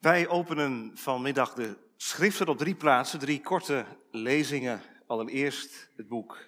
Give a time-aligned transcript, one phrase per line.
[0.00, 4.82] Wij openen vanmiddag de schriften op drie plaatsen, drie korte lezingen.
[5.06, 6.38] Allereerst het boek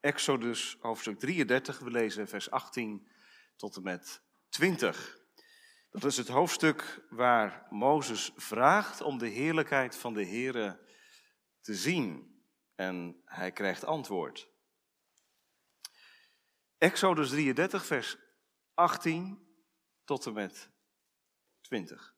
[0.00, 1.78] Exodus, hoofdstuk 33.
[1.78, 3.08] We lezen vers 18
[3.56, 5.18] tot en met 20.
[5.90, 10.80] Dat is het hoofdstuk waar Mozes vraagt om de heerlijkheid van de Here
[11.60, 12.34] te zien.
[12.74, 14.48] En hij krijgt antwoord.
[16.78, 18.16] Exodus 33, vers
[18.74, 19.46] 18
[20.04, 20.70] tot en met
[21.60, 22.15] 20.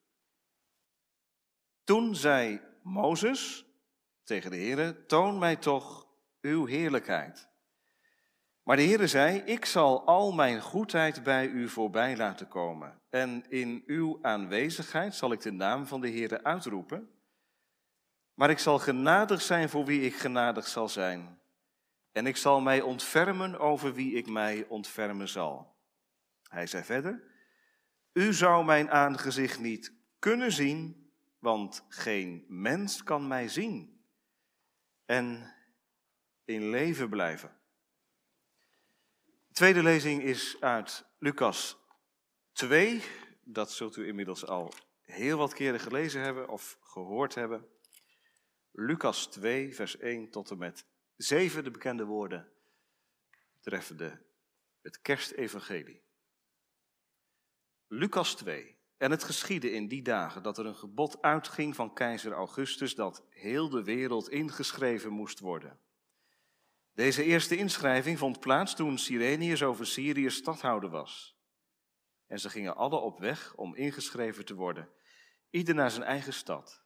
[1.89, 3.67] Toen zei Mozes
[4.25, 6.09] tegen de Heere, toon mij toch
[6.41, 7.49] uw heerlijkheid.
[8.63, 13.01] Maar de Heere zei, ik zal al mijn goedheid bij u voorbij laten komen.
[13.11, 17.11] En in uw aanwezigheid zal ik de naam van de Heere uitroepen.
[18.35, 21.39] Maar ik zal genadig zijn voor wie ik genadig zal zijn.
[22.13, 25.77] En ik zal mij ontfermen over wie ik mij ontfermen zal.
[26.43, 27.23] Hij zei verder,
[28.13, 31.07] u zou mijn aangezicht niet kunnen zien,
[31.39, 34.05] want geen mens kan mij zien
[35.05, 35.55] en
[36.45, 37.57] in leven blijven.
[39.25, 41.79] De tweede lezing is uit Lucas
[42.53, 43.03] 2.
[43.45, 47.69] Dat zult u inmiddels al heel wat keren gelezen hebben of gehoord hebben.
[48.73, 50.87] Lucas 2, vers 1 tot en met
[51.17, 52.53] 7, de bekende woorden
[53.61, 54.27] treffende
[54.83, 56.03] het kerstevangelie.
[57.87, 58.78] Lucas 2.
[58.99, 63.25] En het geschiedde in die dagen dat er een gebod uitging van keizer Augustus dat
[63.31, 65.79] heel de wereld ingeschreven moest worden.
[66.93, 71.37] Deze eerste inschrijving vond plaats toen Sirenius over Syrië stadhouder was.
[72.27, 74.89] En ze gingen alle op weg om ingeschreven te worden,
[75.51, 76.83] ieder naar zijn eigen stad.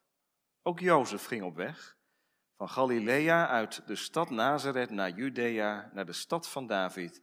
[0.63, 1.97] Ook Jozef ging op weg,
[2.57, 7.23] van Galilea uit de stad Nazareth naar Judea, naar de stad van David,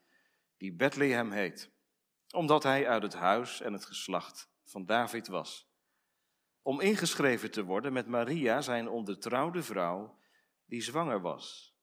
[0.58, 1.72] die Bethlehem heet,
[2.32, 5.68] omdat hij uit het huis en het geslacht van David was.
[6.62, 10.20] Om ingeschreven te worden met Maria, zijn ondertrouwde vrouw,
[10.66, 11.76] die zwanger was.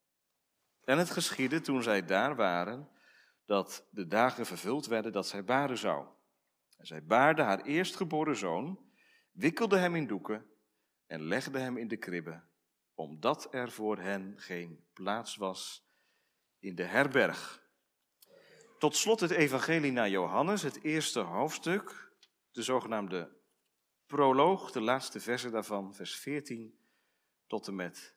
[0.84, 2.88] En het geschiedde toen zij daar waren,
[3.44, 6.06] dat de dagen vervuld werden dat zij baren zou.
[6.76, 8.78] En zij baarde haar eerstgeboren zoon,
[9.32, 10.46] wikkelde hem in doeken
[11.06, 12.42] en legde hem in de kribbe,
[12.94, 15.88] omdat er voor hen geen plaats was
[16.58, 17.64] in de herberg.
[18.78, 22.05] Tot slot het evangelie naar Johannes, het eerste hoofdstuk,
[22.56, 23.36] de zogenaamde
[24.06, 26.78] proloog, de laatste versen daarvan, vers 14
[27.46, 28.14] tot en met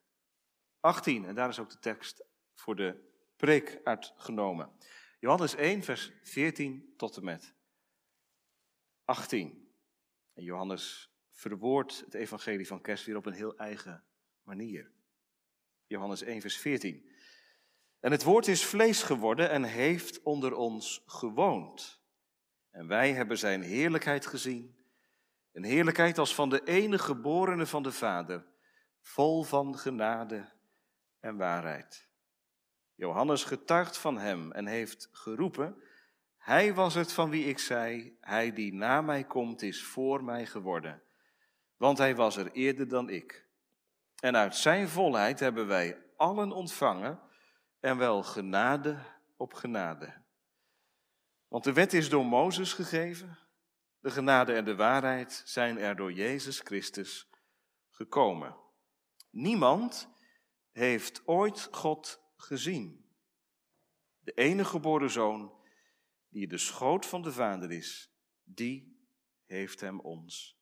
[0.79, 1.25] 18.
[1.25, 4.71] En daar is ook de tekst voor de preek uitgenomen.
[5.19, 7.53] Johannes 1, vers 14 tot en met
[9.05, 9.73] 18.
[10.33, 14.03] En Johannes verwoordt het evangelie van kerst weer op een heel eigen
[14.43, 14.91] manier.
[15.87, 17.09] Johannes 1, vers 14.
[17.99, 21.98] En het woord is vlees geworden en heeft onder ons gewoond.
[22.71, 24.77] En wij hebben zijn heerlijkheid gezien.
[25.51, 28.45] Een heerlijkheid als van de enige geborene van de Vader,
[29.01, 30.49] vol van genade
[31.19, 32.07] en waarheid.
[32.95, 35.83] Johannes getuigt van hem en heeft geroepen,
[36.37, 40.45] hij was het van wie ik zei, hij die na mij komt is voor mij
[40.45, 41.01] geworden,
[41.77, 43.47] want hij was er eerder dan ik.
[44.15, 47.19] En uit zijn volheid hebben wij allen ontvangen
[47.79, 48.97] en wel genade
[49.37, 50.13] op genade.
[51.49, 53.37] Want de wet is door Mozes gegeven,
[53.99, 57.29] de genade en de waarheid zijn er door Jezus Christus
[57.89, 58.57] gekomen.
[59.29, 60.09] Niemand
[60.71, 63.09] heeft ooit God gezien.
[64.19, 65.53] De enige geboren zoon,
[66.29, 68.11] die de schoot van de Vader is,
[68.43, 69.07] die
[69.45, 70.59] heeft hem ons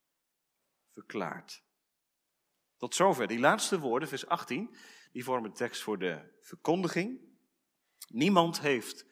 [0.94, 1.64] verklaard.
[2.78, 3.28] Tot zover.
[3.28, 4.76] Die laatste woorden, vers 18,
[5.12, 7.20] die vormen de tekst voor de verkondiging.
[8.08, 9.06] Niemand heeft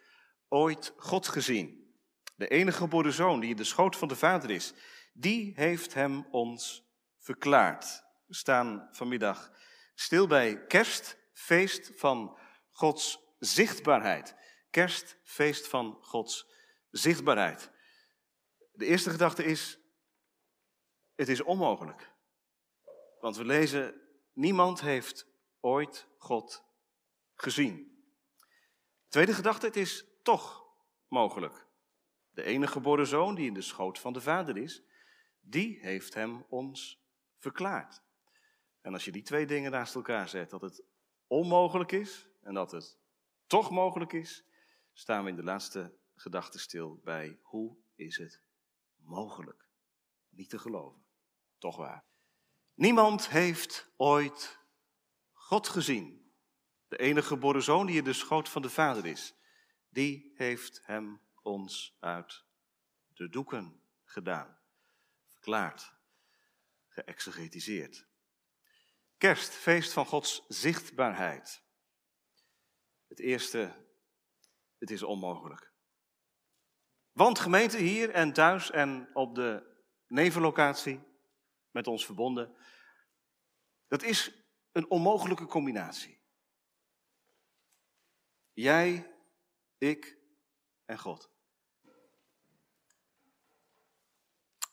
[0.50, 1.94] ooit God gezien.
[2.36, 4.74] De enige geboren zoon die in de schoot van de Vader is,
[5.14, 6.84] die heeft hem ons
[7.18, 8.04] verklaard.
[8.26, 9.52] We staan vanmiddag
[9.94, 12.38] stil bij kerstfeest van
[12.72, 14.36] Gods zichtbaarheid.
[14.70, 16.48] Kerstfeest van Gods
[16.90, 17.72] zichtbaarheid.
[18.72, 19.80] De eerste gedachte is,
[21.16, 22.14] het is onmogelijk.
[23.20, 24.02] Want we lezen,
[24.34, 25.28] niemand heeft
[25.60, 26.64] ooit God
[27.36, 28.04] gezien.
[29.08, 30.66] Tweede gedachte, het is toch
[31.08, 31.68] mogelijk.
[32.32, 34.84] De enige geboren zoon die in de schoot van de Vader is,
[35.40, 37.04] die heeft hem ons
[37.38, 38.02] verklaard.
[38.82, 40.84] En als je die twee dingen naast elkaar zet, dat het
[41.28, 42.98] onmogelijk is en dat het
[43.48, 44.46] toch mogelijk is,
[44.94, 48.42] staan we in de laatste gedachte stil bij hoe is het
[48.96, 49.68] mogelijk?
[50.30, 51.06] Niet te geloven.
[51.58, 52.06] Toch waar.
[52.74, 54.60] Niemand heeft ooit
[55.34, 56.32] God gezien.
[56.88, 59.36] De enige geboren zoon die in de schoot van de Vader is
[59.96, 62.44] die heeft hem ons uit
[63.14, 64.60] de doeken gedaan,
[65.28, 65.94] verklaard,
[66.88, 68.08] geëxegetiseerd.
[69.18, 71.64] Kerst, feest van Gods zichtbaarheid.
[73.08, 73.86] Het eerste,
[74.78, 75.72] het is onmogelijk.
[77.12, 79.78] Want gemeente hier en thuis en op de
[80.08, 81.04] nevenlocatie
[81.72, 82.56] met ons verbonden,
[83.88, 84.32] dat is
[84.72, 86.20] een onmogelijke combinatie.
[88.54, 89.15] Jij,
[89.78, 90.18] ik
[90.86, 91.30] en God.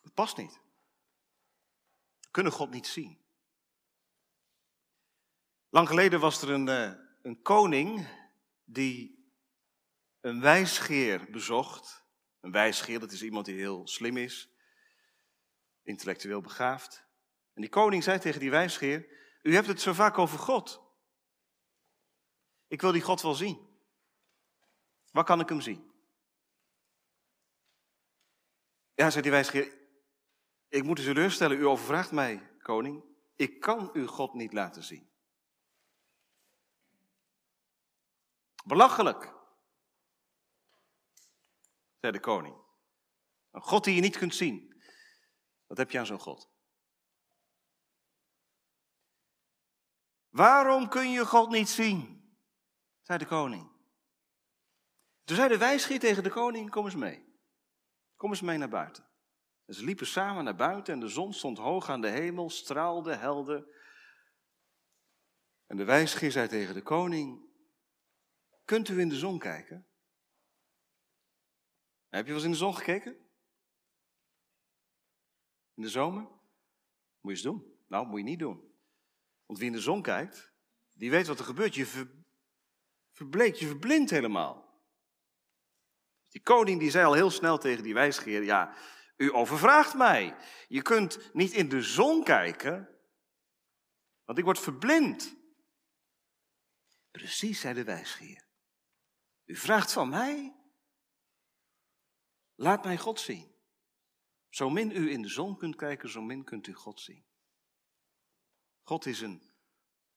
[0.03, 0.61] Het past niet.
[2.21, 3.21] We kunnen God niet zien.
[5.69, 8.09] Lang geleden was er een, eh, een koning
[8.65, 9.31] die
[10.21, 12.05] een wijsgeer bezocht.
[12.41, 14.49] Een wijsgeer, dat is iemand die heel slim is,
[15.83, 17.05] intellectueel begaafd.
[17.55, 19.09] En die koning zei tegen die wijsgeer,
[19.43, 20.83] u hebt het zo vaak over God.
[22.69, 23.72] Ik wil die God wel zien.
[25.13, 25.91] Waar kan ik hem zien?
[28.95, 29.79] Ja, zei die wijsgeer,
[30.69, 33.05] ik moet u teleurstellen, u overvraagt mij, koning.
[33.37, 35.11] Ik kan u God niet laten zien.
[38.65, 39.35] Belachelijk,
[42.01, 42.57] zei de koning.
[43.51, 44.83] Een God die je niet kunt zien.
[45.67, 46.51] Wat heb je aan zo'n God?
[50.29, 52.21] Waarom kun je God niet zien?
[53.01, 53.72] zei de koning.
[55.25, 57.31] Toen zei de wijsgeer tegen de koning, kom eens mee.
[58.17, 59.07] Kom eens mee naar buiten.
[59.65, 63.15] En ze liepen samen naar buiten en de zon stond hoog aan de hemel, straalde
[63.15, 63.67] helder.
[65.67, 67.51] En de wijsgeer zei tegen de koning,
[68.65, 69.87] kunt u in de zon kijken?
[72.09, 73.13] Heb je wel eens in de zon gekeken?
[75.75, 76.23] In de zomer?
[76.23, 76.41] Moet
[77.21, 77.85] je eens doen.
[77.89, 78.75] Nou, moet je niet doen.
[79.47, 80.53] Want wie in de zon kijkt,
[80.93, 81.75] die weet wat er gebeurt.
[81.75, 82.11] Je ver,
[83.11, 84.62] verbleekt, je verblindt helemaal.
[86.33, 88.75] Die koning die zei al heel snel tegen die wijsgeer, ja,
[89.17, 90.37] u overvraagt mij.
[90.69, 92.89] Je kunt niet in de zon kijken,
[94.25, 95.37] want ik word verblind.
[97.11, 98.47] Precies, zei de wijsgeer.
[99.45, 100.57] U vraagt van mij?
[102.55, 103.55] Laat mij God zien.
[104.49, 107.25] Zo min u in de zon kunt kijken, zo min kunt u God zien.
[108.83, 109.43] God is een,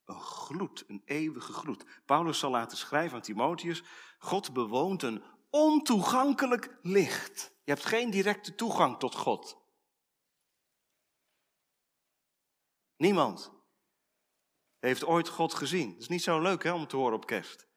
[0.06, 1.86] een gloed, een eeuwige gloed.
[2.06, 3.84] Paulus zal laten schrijven aan Timotheus,
[4.18, 5.24] God bewoont een
[5.56, 7.54] ontoegankelijk licht.
[7.64, 9.58] Je hebt geen directe toegang tot God.
[12.98, 13.52] Niemand
[14.80, 15.92] heeft ooit God gezien.
[15.92, 17.68] Dat is niet zo leuk hè, om te horen op kerst.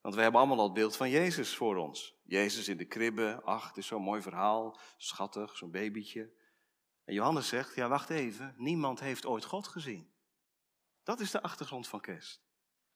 [0.00, 2.16] Want we hebben allemaal al het beeld van Jezus voor ons.
[2.24, 6.32] Jezus in de kribbe, ach, het is zo'n mooi verhaal, schattig, zo'n babytje.
[7.04, 10.12] En Johannes zegt, ja wacht even, niemand heeft ooit God gezien.
[11.02, 12.42] Dat is de achtergrond van kerst.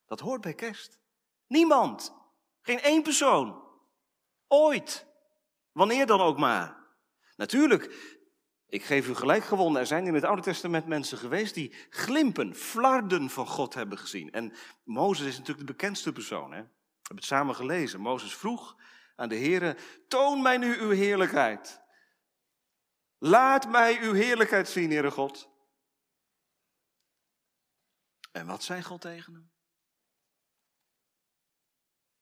[0.06, 1.00] Dat hoort bij kerst.
[1.46, 2.14] Niemand.
[2.60, 3.67] Geen één persoon.
[4.48, 5.06] Ooit.
[5.72, 6.76] Wanneer dan ook maar.
[7.36, 8.16] Natuurlijk,
[8.66, 9.80] ik geef u gelijk gewonnen.
[9.80, 14.32] Er zijn in het Oude Testament mensen geweest die glimpen, flarden van God hebben gezien.
[14.32, 14.52] En
[14.84, 16.52] Mozes is natuurlijk de bekendste persoon.
[16.52, 16.60] Hè?
[16.62, 18.00] We hebben het samen gelezen.
[18.00, 18.76] Mozes vroeg
[19.16, 21.80] aan de Heer: Toon mij nu uw heerlijkheid.
[23.18, 25.50] Laat mij uw heerlijkheid zien, Heere God.
[28.32, 29.52] En wat zei God tegen hem?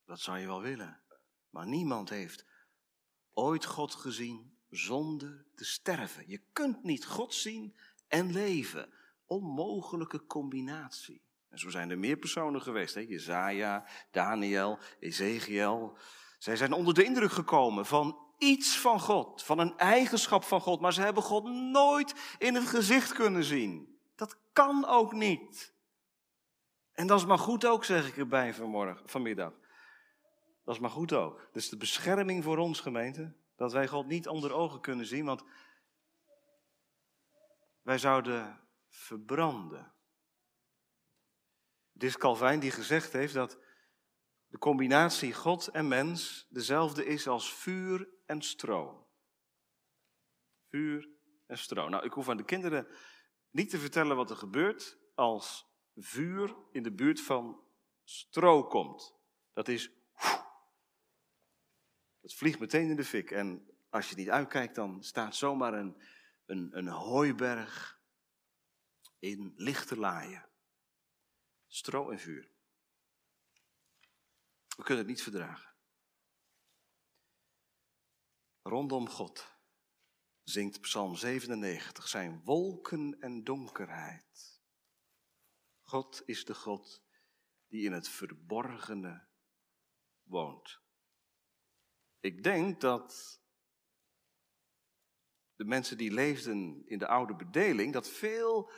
[0.04, 1.05] Dat zou je wel willen.
[1.56, 2.44] Maar niemand heeft
[3.34, 6.24] ooit God gezien zonder te sterven.
[6.26, 7.76] Je kunt niet God zien
[8.08, 8.92] en leven.
[9.26, 11.22] Onmogelijke combinatie.
[11.48, 12.94] En zo zijn er meer personen geweest.
[12.94, 13.00] Hè?
[13.00, 15.96] Jezaja, Daniel, Ezekiel.
[16.38, 20.80] Zij zijn onder de indruk gekomen van iets van God, van een eigenschap van God,
[20.80, 23.98] maar ze hebben God nooit in het gezicht kunnen zien.
[24.16, 25.72] Dat kan ook niet.
[26.92, 29.52] En dat is maar goed ook, zeg ik erbij vanmorgen, vanmiddag.
[30.66, 31.48] Dat is maar goed ook.
[31.52, 35.44] Dus de bescherming voor ons, gemeente, dat wij God niet onder ogen kunnen zien, want
[37.82, 39.92] wij zouden verbranden.
[41.92, 43.58] Het is Calvijn die gezegd heeft dat
[44.46, 49.08] de combinatie God en mens dezelfde is als vuur en stro.
[50.68, 51.08] Vuur
[51.46, 51.88] en stro.
[51.88, 52.88] Nou, ik hoef aan de kinderen
[53.50, 57.60] niet te vertellen wat er gebeurt als vuur in de buurt van
[58.04, 59.14] stro komt.
[59.52, 59.95] Dat is.
[62.26, 63.30] Het vliegt meteen in de fik.
[63.30, 66.02] En als je niet uitkijkt, dan staat zomaar een,
[66.46, 68.00] een, een hooiberg
[69.18, 70.48] in lichte laaien.
[71.66, 72.50] Stro en vuur.
[74.76, 75.74] We kunnen het niet verdragen.
[78.62, 79.58] Rondom God
[80.42, 84.60] zingt Psalm 97 zijn wolken en donkerheid.
[85.82, 87.02] God is de God
[87.66, 89.26] die in het verborgene
[90.22, 90.84] woont.
[92.26, 93.40] Ik denk dat
[95.56, 98.70] de mensen die leefden in de oude bedeling, dat veel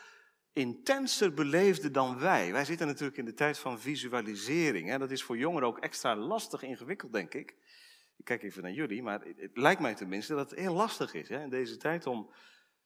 [0.53, 2.53] intenser beleefden dan wij.
[2.53, 4.89] Wij zitten natuurlijk in de tijd van visualisering.
[4.89, 4.99] Hè?
[4.99, 7.51] Dat is voor jongeren ook extra lastig ingewikkeld, denk ik.
[8.17, 11.29] Ik kijk even naar jullie, maar het, lijkt mij tenminste dat het heel lastig is
[11.29, 12.33] hè, in deze tijd om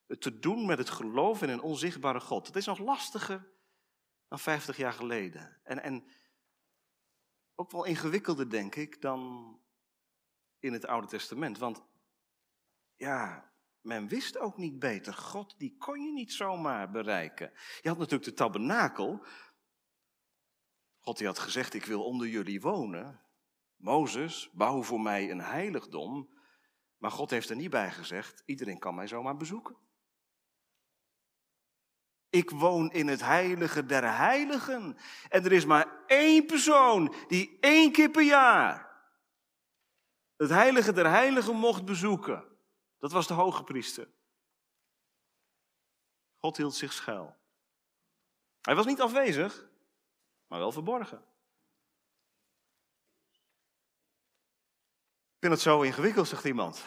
[0.07, 2.47] het te doen met het geloof in een onzichtbare God.
[2.47, 3.51] Dat is nog lastiger
[4.29, 5.61] dan 50 jaar geleden.
[5.63, 6.05] En, en
[7.55, 9.62] ook wel ingewikkelder, denk ik, dan
[10.63, 11.59] in het Oude Testament.
[11.59, 11.83] Want
[12.97, 15.15] ja, men wist ook niet beter.
[15.15, 17.53] God, die kon je niet zomaar bereiken.
[17.81, 19.25] Je had natuurlijk de tabernakel.
[20.99, 23.21] God die had gezegd, ik wil onder jullie wonen.
[23.77, 26.31] Mozes, bouw voor mij een heiligdom.
[26.99, 29.77] Maar God heeft er niet bij gezegd, iedereen kan mij zomaar bezoeken.
[32.31, 34.97] Ik woon in het heilige der heiligen.
[35.29, 38.92] En er is maar één persoon die één keer per jaar
[40.43, 42.59] het heilige der heiligen mocht bezoeken.
[42.99, 44.09] Dat was de hoge priester.
[46.37, 47.37] God hield zich schuil.
[48.61, 49.69] Hij was niet afwezig,
[50.47, 51.19] maar wel verborgen.
[55.33, 56.85] Ik vind het zo ingewikkeld, zegt iemand.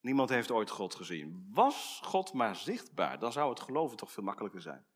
[0.00, 1.48] Niemand heeft ooit God gezien.
[1.50, 4.86] Was God maar zichtbaar, dan zou het geloven toch veel makkelijker zijn.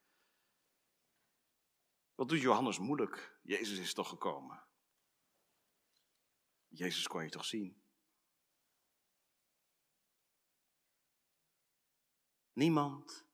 [2.15, 3.39] Wat doet Johannes moeilijk?
[3.43, 4.68] Jezus is toch gekomen.
[6.69, 7.83] Jezus kon je toch zien?
[12.53, 13.27] Niemand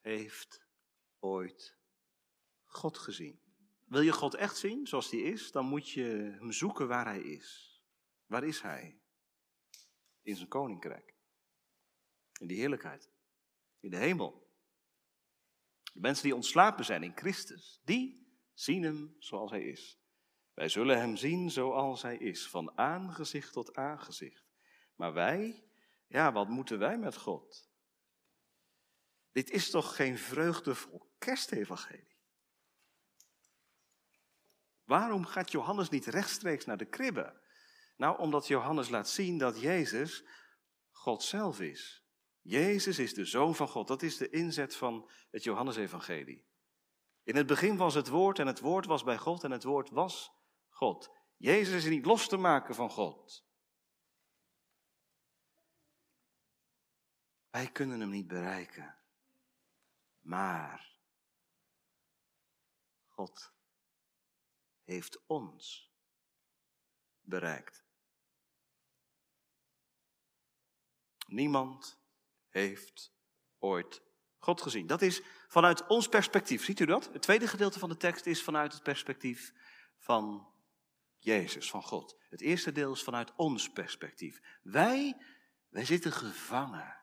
[0.00, 0.66] heeft
[1.18, 1.78] ooit
[2.64, 3.40] God gezien.
[3.84, 6.04] Wil je God echt zien zoals hij is, dan moet je
[6.38, 7.80] hem zoeken waar hij is.
[8.26, 9.00] Waar is hij?
[10.22, 11.14] In zijn koninkrijk.
[12.40, 13.10] In die heerlijkheid.
[13.80, 14.50] In de hemel.
[15.92, 20.01] De mensen die ontslapen zijn in Christus, die zien hem zoals hij is.
[20.54, 24.44] Wij zullen hem zien zoals hij is, van aangezicht tot aangezicht.
[24.96, 25.64] Maar wij,
[26.06, 27.70] ja, wat moeten wij met God?
[29.32, 32.20] Dit is toch geen vreugdevol kerstevangelie?
[34.84, 37.40] Waarom gaat Johannes niet rechtstreeks naar de kribbe?
[37.96, 40.24] Nou, omdat Johannes laat zien dat Jezus
[40.90, 42.04] God zelf is.
[42.40, 43.88] Jezus is de Zoon van God.
[43.88, 46.46] Dat is de inzet van het Johannesevangelie.
[47.22, 49.90] In het begin was het woord en het woord was bij God en het woord
[49.90, 50.41] was
[50.82, 51.10] God.
[51.36, 53.46] Jezus is niet los te maken van God.
[57.50, 58.98] Wij kunnen hem niet bereiken.
[60.20, 60.96] Maar
[63.08, 63.52] God
[64.82, 65.92] heeft ons
[67.20, 67.84] bereikt.
[71.26, 72.00] Niemand
[72.48, 73.14] heeft
[73.58, 74.02] ooit
[74.38, 74.86] God gezien.
[74.86, 76.64] Dat is vanuit ons perspectief.
[76.64, 77.12] Ziet u dat?
[77.12, 79.52] Het tweede gedeelte van de tekst is vanuit het perspectief
[79.98, 80.51] van
[81.22, 82.18] Jezus, van God.
[82.30, 84.40] Het eerste deel is vanuit ons perspectief.
[84.62, 85.16] Wij,
[85.68, 86.96] wij zitten gevangen.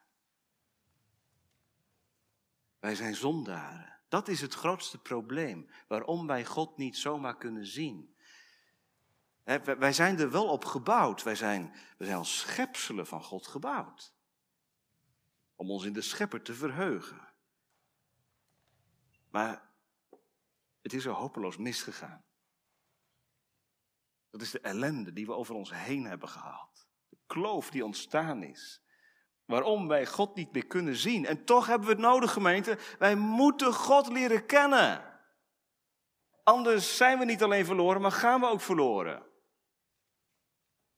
[2.80, 4.00] Wij zijn zondaren.
[4.08, 8.16] Dat is het grootste probleem waarom wij God niet zomaar kunnen zien.
[9.64, 11.24] wij zijn er wel op gebouwd.
[11.24, 14.14] Wij zijn, wij zijn als schepselen van God gebouwd.
[15.56, 17.34] Om ons in de schepper te verheugen.
[19.30, 19.70] Maar
[20.82, 22.24] het is er hopeloos misgegaan.
[24.32, 26.88] Dat is de ellende die we over ons heen hebben gehaald.
[27.10, 28.82] De kloof die ontstaan is.
[29.46, 31.26] Waarom wij God niet meer kunnen zien.
[31.26, 32.78] En toch hebben we het nodig, gemeente.
[33.00, 35.04] Wij moeten God leren kennen.
[36.44, 39.24] Anders zijn we niet alleen verloren, maar gaan we ook verloren.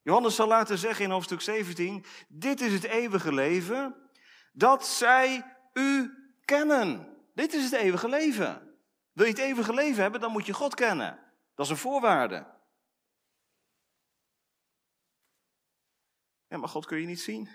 [0.01, 4.09] Johannes zal laten zeggen in hoofdstuk 17: Dit is het eeuwige leven,
[4.51, 6.13] dat zij u
[6.45, 7.17] kennen.
[7.33, 8.77] Dit is het eeuwige leven.
[9.11, 11.19] Wil je het eeuwige leven hebben, dan moet je God kennen.
[11.55, 12.59] Dat is een voorwaarde.
[16.51, 17.49] Ja, maar God kun je niet zien.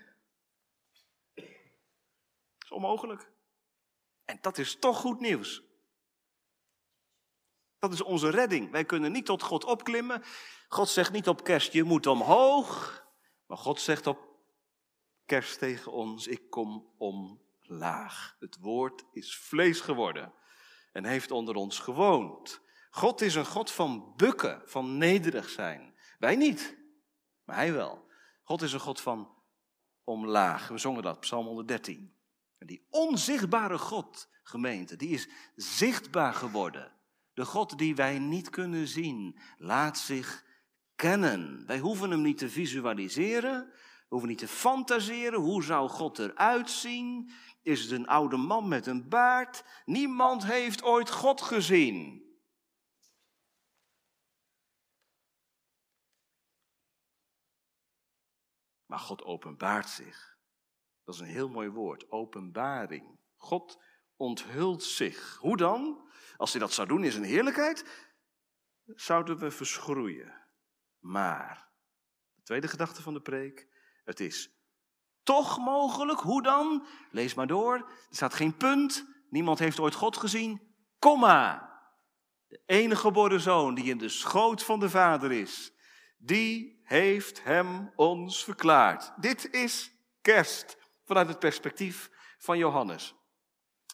[1.34, 1.44] Dat
[2.64, 3.30] is onmogelijk.
[4.24, 5.62] En dat is toch goed nieuws.
[7.78, 8.70] Dat is onze redding.
[8.70, 10.22] Wij kunnen niet tot God opklimmen.
[10.68, 13.04] God zegt niet op kerst, je moet omhoog.
[13.46, 14.28] Maar God zegt op
[15.24, 18.36] kerst tegen ons, ik kom omlaag.
[18.38, 20.32] Het woord is vlees geworden
[20.92, 22.60] en heeft onder ons gewoond.
[22.90, 25.94] God is een God van bukken, van nederig zijn.
[26.18, 26.78] Wij niet,
[27.44, 28.05] maar hij wel.
[28.46, 29.28] God is een God van
[30.04, 30.68] omlaag.
[30.68, 32.12] We zongen dat, Psalm 113.
[32.58, 36.92] En die onzichtbare God, gemeente, die is zichtbaar geworden.
[37.34, 40.44] De God die wij niet kunnen zien, laat zich
[40.94, 41.66] kennen.
[41.66, 45.40] Wij hoeven hem niet te visualiseren, we hoeven niet te fantaseren.
[45.40, 47.30] Hoe zou God eruit zien?
[47.62, 49.64] Is het een oude man met een baard?
[49.84, 52.25] Niemand heeft ooit God gezien.
[58.86, 60.38] Maar God openbaart zich.
[61.04, 63.18] Dat is een heel mooi woord, openbaring.
[63.36, 63.82] God
[64.16, 65.36] onthult zich.
[65.40, 66.08] Hoe dan?
[66.36, 67.84] Als hij dat zou doen in zijn heerlijkheid,
[68.84, 70.44] zouden we verschroeien.
[70.98, 71.68] Maar,
[72.34, 73.68] de tweede gedachte van de preek,
[74.04, 74.50] het is
[75.22, 76.20] toch mogelijk.
[76.20, 76.86] Hoe dan?
[77.10, 77.74] Lees maar door.
[77.74, 79.06] Er staat geen punt.
[79.30, 80.74] Niemand heeft ooit God gezien.
[80.98, 81.74] Komma.
[82.48, 85.72] De enige geboren zoon die in de schoot van de Vader is,
[86.18, 89.12] die heeft hem ons verklaard.
[89.20, 93.14] Dit is kerst vanuit het perspectief van Johannes.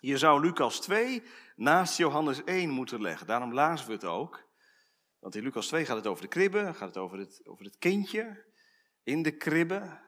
[0.01, 1.23] Je zou Lucas 2
[1.57, 3.27] naast Johannes 1 moeten leggen.
[3.27, 4.45] Daarom lazen we het ook.
[5.19, 7.79] Want in Lucas 2 gaat het over de kribbe, gaat het over het, over het
[7.79, 8.45] kindje
[9.03, 10.01] in de kribbe.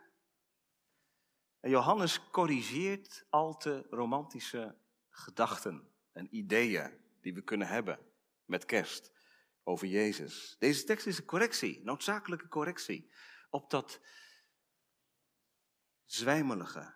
[1.60, 4.76] En Johannes corrigeert al te romantische
[5.10, 7.98] gedachten en ideeën die we kunnen hebben
[8.44, 9.13] met kerst
[9.64, 10.56] over Jezus.
[10.58, 13.12] Deze tekst is een correctie, noodzakelijke correctie
[13.50, 14.00] op dat
[16.04, 16.94] zwijmelige,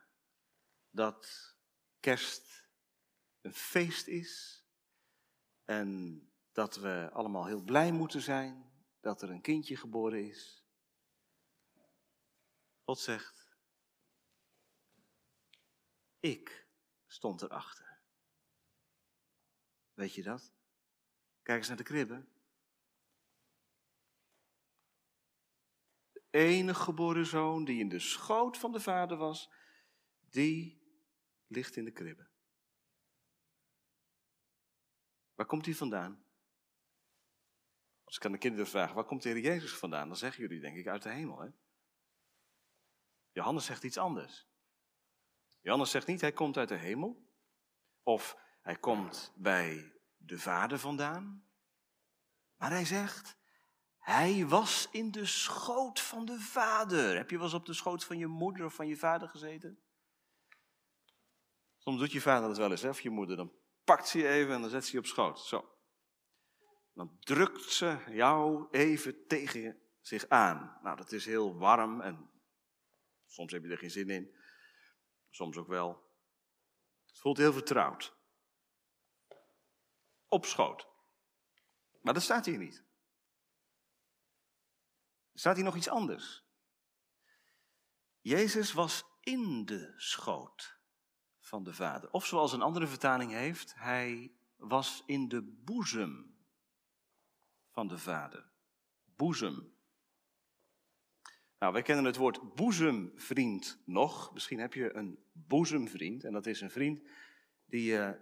[0.91, 1.55] dat
[2.01, 2.69] kerst
[3.41, 4.65] een feest is
[5.65, 6.23] en
[6.53, 10.67] dat we allemaal heel blij moeten zijn dat er een kindje geboren is.
[12.85, 13.57] God zegt,
[16.21, 16.69] ik
[17.07, 18.01] stond erachter.
[19.95, 20.53] Weet je dat?
[21.43, 22.38] Kijk eens naar de kribben.
[26.39, 29.51] Enige geboren zoon die in de schoot van de vader was,
[30.21, 30.83] die
[31.47, 32.29] ligt in de kribbe.
[35.35, 36.25] Waar komt hij vandaan?
[38.05, 40.09] Als ik aan de kinderen vraag, waar komt de Heer Jezus vandaan?
[40.09, 41.41] Dan zeggen jullie denk ik uit de hemel.
[41.41, 41.49] Hè?
[43.31, 44.49] Johannes zegt iets anders.
[45.61, 47.27] Johannes zegt niet, hij komt uit de hemel.
[48.03, 51.49] Of hij komt bij de Vader vandaan.
[52.57, 53.38] Maar hij zegt,
[54.09, 57.17] hij was in de schoot van de Vader.
[57.17, 59.83] Heb je wel eens op de schoot van je moeder of van je vader gezeten?
[61.79, 63.37] Soms doet je vader dat wel eens, hè, of je moeder.
[63.37, 63.53] Dan
[63.85, 65.41] pakt ze je even en dan zet ze je op schoot.
[65.41, 65.79] Zo.
[66.95, 70.79] Dan drukt ze jou even tegen zich aan.
[70.83, 72.31] Nou, dat is heel warm en
[73.27, 74.37] soms heb je er geen zin in.
[75.31, 76.11] Soms ook wel.
[77.07, 78.17] Het voelt heel vertrouwd.
[80.29, 80.89] Op schoot.
[82.01, 82.87] Maar dat staat hier niet.
[85.39, 86.45] Staat hier nog iets anders.
[88.21, 90.79] Jezus was in de schoot
[91.39, 92.11] van de Vader.
[92.11, 96.37] Of zoals een andere vertaling heeft, hij was in de boezem
[97.71, 98.51] van de Vader.
[99.17, 99.77] Boezem.
[101.59, 104.33] Nou, wij kennen het woord boezemvriend nog.
[104.33, 106.25] Misschien heb je een boezemvriend.
[106.25, 107.03] En dat is een vriend
[107.65, 108.21] die je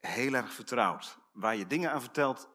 [0.00, 1.18] heel erg vertrouwt.
[1.32, 2.48] Waar je dingen aan vertelt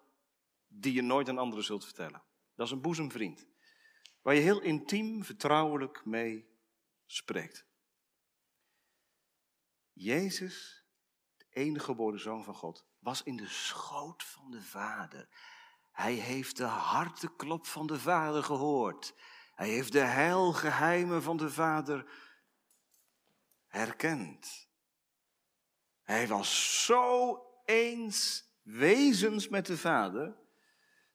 [0.68, 2.26] die je nooit aan anderen zult vertellen.
[2.58, 3.48] Dat is een boezemvriend.
[4.22, 6.50] Waar je heel intiem, vertrouwelijk mee
[7.06, 7.66] spreekt.
[9.94, 10.86] Jezus,
[11.38, 15.30] de enige geboren zoon van God, was in de schoot van de Vader.
[15.92, 19.14] Hij heeft de harteklop van de Vader gehoord.
[19.56, 22.12] Hij heeft de heilgeheimen van de Vader
[23.68, 24.68] herkend.
[26.02, 30.38] Hij was zo eens wezens met de Vader,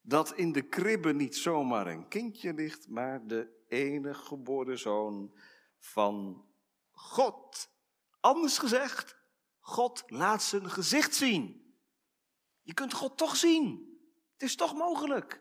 [0.02, 5.38] dat in de kribbe niet zomaar een kindje ligt, maar de enige geboren zoon
[5.78, 6.44] van
[6.90, 7.70] God.
[8.20, 9.16] Anders gezegd,
[9.60, 11.74] God laat zijn gezicht zien.
[12.62, 13.96] Je kunt God toch zien.
[14.32, 15.40] Het is toch mogelijk.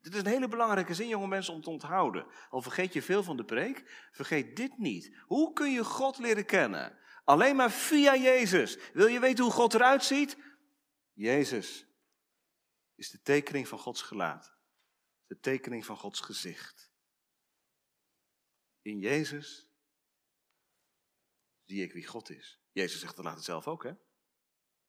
[0.00, 2.26] Dit is een hele belangrijke zin, jonge mensen, om te onthouden.
[2.50, 5.16] Al vergeet je veel van de preek, vergeet dit niet.
[5.26, 6.98] Hoe kun je God leren kennen?
[7.24, 8.78] Alleen maar via Jezus.
[8.92, 10.36] Wil je weten hoe God eruit ziet?
[11.12, 11.85] Jezus
[12.96, 14.56] is de tekening van Gods gelaat.
[15.26, 16.92] De tekening van Gods gezicht.
[18.82, 19.70] In Jezus
[21.64, 22.60] zie ik wie God is.
[22.72, 23.92] Jezus zegt dat laat het zelf ook, hè?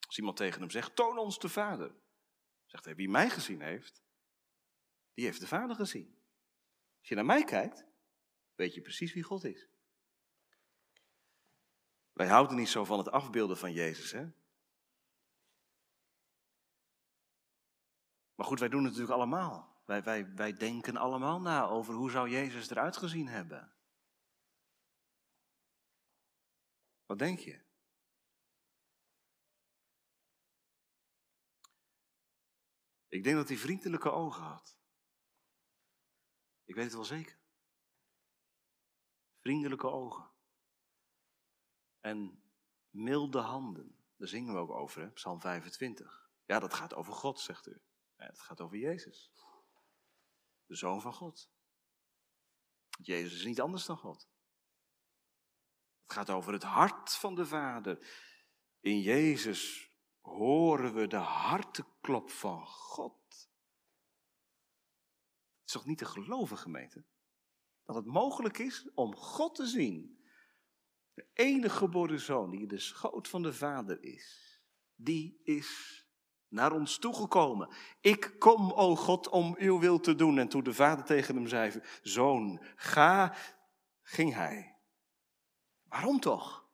[0.08, 1.96] Als iemand tegen hem zegt, toon ons de Vader.
[2.65, 4.04] Zegt hij, wie mij gezien heeft,
[5.13, 6.22] die heeft de Vader gezien.
[7.00, 7.86] Als je naar mij kijkt,
[8.56, 9.70] weet je precies wie God is.
[12.13, 14.30] Wij houden niet zo van het afbeelden van Jezus, hè?
[18.38, 19.82] Maar goed, wij doen het natuurlijk allemaal.
[19.86, 23.76] Wij, wij, wij denken allemaal na over hoe zou Jezus eruit gezien hebben.
[27.06, 27.65] Wat denk je?
[33.08, 34.80] Ik denk dat hij vriendelijke ogen had.
[36.63, 37.39] Ik weet het wel zeker.
[39.39, 40.32] Vriendelijke ogen.
[42.00, 42.43] En
[42.89, 44.06] milde handen.
[44.15, 45.12] Daar zingen we ook over, hè?
[45.12, 46.32] Psalm 25.
[46.45, 47.82] Ja, dat gaat over God, zegt u.
[48.17, 49.32] Het gaat over Jezus.
[50.65, 51.49] De Zoon van God.
[53.01, 54.30] Jezus is niet anders dan God.
[56.03, 58.08] Het gaat over het hart van de Vader.
[58.80, 63.25] In Jezus horen we de harteklop van God.
[65.60, 67.06] Het is toch niet te geloven, gemeente?
[67.84, 70.25] Dat het mogelijk is om God te zien.
[71.13, 74.60] De enige geboren zoon die in de schoot van de Vader is,
[74.95, 76.07] die is
[76.49, 77.69] naar ons toegekomen.
[78.01, 80.38] Ik kom, o God, om uw wil te doen.
[80.38, 83.36] En toen de vader tegen hem zei, zoon, ga,
[84.03, 84.77] ging hij.
[85.83, 86.65] Waarom toch?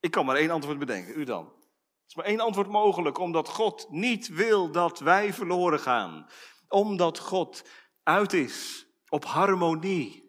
[0.00, 1.46] Ik kan maar één antwoord bedenken, u dan.
[1.46, 6.26] Er is maar één antwoord mogelijk, omdat God niet wil dat wij verloren gaan.
[6.68, 7.68] Omdat God
[8.02, 10.28] uit is op harmonie.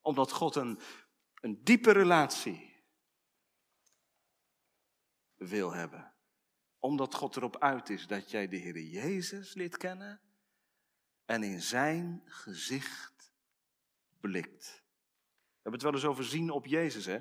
[0.00, 0.80] Omdat God een,
[1.34, 2.69] een diepe relatie
[5.48, 6.14] wil hebben.
[6.78, 10.20] Omdat God erop uit is dat jij de Heer Jezus leert kennen
[11.24, 13.32] en in zijn gezicht
[14.20, 14.66] blikt.
[14.66, 17.20] We hebben het wel eens over zien op Jezus, hè?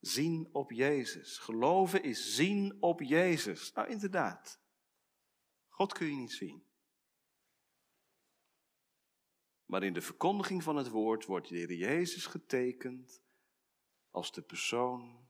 [0.00, 1.38] Zien op Jezus.
[1.38, 3.72] Geloven is zien op Jezus.
[3.72, 4.60] Nou, inderdaad.
[5.68, 6.64] God kun je niet zien.
[9.64, 13.22] Maar in de verkondiging van het woord wordt de Heer Jezus getekend
[14.10, 15.25] als de persoon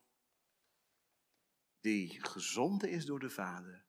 [1.86, 3.86] die gezonden is door de Vader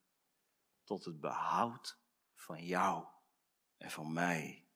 [0.84, 2.00] tot het behoud
[2.34, 3.08] van jou
[3.78, 4.68] en van mij.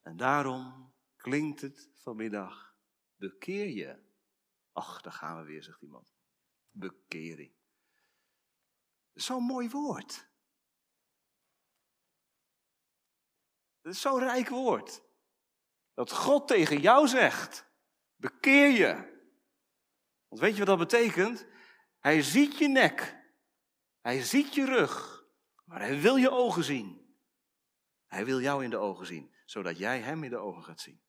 [0.00, 2.76] En daarom klinkt het vanmiddag,
[3.16, 4.02] bekeer je.
[4.72, 6.14] Ach, daar gaan we weer, zegt iemand.
[6.70, 7.54] Bekering.
[9.12, 10.30] Zo'n mooi woord.
[13.80, 15.02] Het is zo'n rijk woord.
[15.94, 17.66] Dat God tegen jou zegt,
[18.16, 19.11] bekeer je.
[20.32, 21.46] Want weet je wat dat betekent?
[21.98, 23.24] Hij ziet je nek.
[24.00, 25.24] Hij ziet je rug.
[25.64, 27.16] Maar hij wil je ogen zien.
[28.06, 31.02] Hij wil jou in de ogen zien, zodat jij hem in de ogen gaat zien.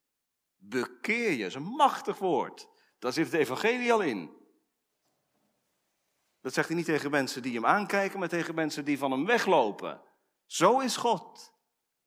[0.58, 2.68] Bekeer je, dat is een machtig woord.
[3.00, 4.38] Daar zit het evangelie al in.
[6.42, 9.26] Dat zegt hij niet tegen mensen die hem aankijken, maar tegen mensen die van hem
[9.26, 10.02] weglopen.
[10.46, 11.54] Zo is God.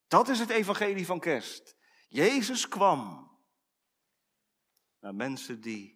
[0.08, 1.76] Dat is het evangelie van kerst.
[2.08, 3.30] Jezus kwam
[5.00, 5.95] naar mensen die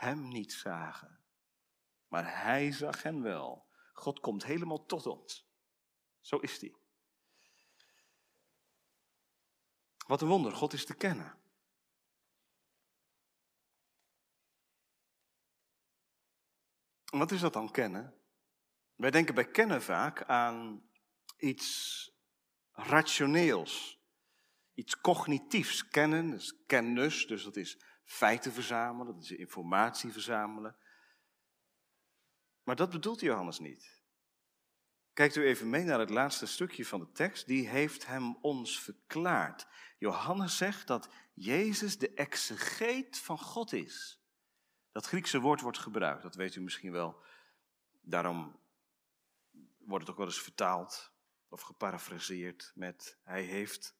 [0.00, 1.20] hem niet zagen.
[2.08, 3.68] Maar hij zag hen wel.
[3.92, 5.48] God komt helemaal tot ons.
[6.20, 6.74] Zo is hij.
[10.06, 11.38] Wat een wonder, God is te kennen.
[17.04, 18.14] Wat is dat dan kennen?
[18.94, 20.88] Wij denken bij kennen vaak aan
[21.36, 22.10] iets
[22.72, 24.00] rationeels,
[24.74, 25.88] iets cognitiefs.
[25.88, 27.78] Kennen, dus kennis, dus dat is
[28.10, 30.76] feiten verzamelen, dat is informatie verzamelen.
[32.62, 34.02] Maar dat bedoelt Johannes niet.
[35.12, 37.46] Kijkt u even mee naar het laatste stukje van de tekst.
[37.46, 39.66] Die heeft hem ons verklaard.
[39.98, 44.24] Johannes zegt dat Jezus de exegeet van God is.
[44.92, 47.22] Dat Griekse woord wordt gebruikt, dat weet u misschien wel.
[48.00, 48.60] Daarom
[49.78, 51.12] wordt het ook wel eens vertaald
[51.48, 53.96] of geparafraseerd met hij heeft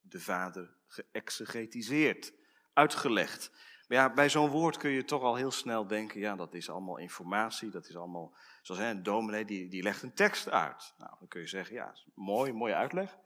[0.00, 2.32] de Vader geëxegetiseerd,
[2.72, 3.50] uitgelegd.
[3.88, 6.70] Maar ja, bij zo'n woord kun je toch al heel snel denken, ja, dat is
[6.70, 10.94] allemaal informatie, dat is allemaal, zoals hè, een dominee die, die legt een tekst uit.
[10.98, 13.18] Nou, dan kun je zeggen, ja, mooi, mooie uitleg.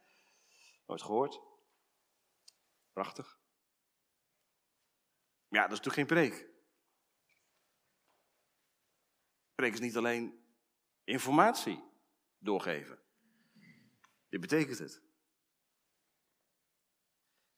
[0.86, 1.40] Nooit gehoord.
[2.92, 3.38] Prachtig.
[5.48, 6.48] Ja, dat is natuurlijk geen preek.
[9.54, 10.44] Preek is niet alleen
[11.04, 11.84] informatie
[12.38, 12.98] doorgeven.
[14.28, 15.05] Dit betekent het.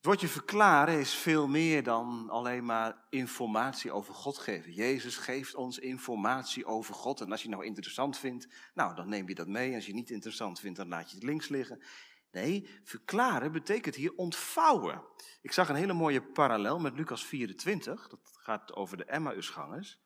[0.09, 4.73] Woordje verklaren is veel meer dan alleen maar informatie over God geven.
[4.73, 7.21] Jezus geeft ons informatie over God.
[7.21, 9.75] En als je nou interessant vindt, nou, dan neem je dat mee.
[9.75, 11.83] Als je niet interessant vindt, dan laat je het links liggen.
[12.31, 15.03] Nee, verklaren betekent hier ontvouwen.
[15.41, 18.07] Ik zag een hele mooie parallel met Lucas 24.
[18.07, 19.99] Dat gaat over de Emmausgangers.